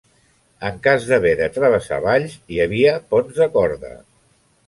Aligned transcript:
En 0.69 0.77
cas 0.87 1.03
d'haver 1.09 1.33
de 1.41 1.49
travessar 1.57 1.99
valls 2.07 2.37
hi 2.55 2.59
havia 2.65 2.97
ponts 3.13 3.37
de 3.43 3.51
corda. 3.59 3.93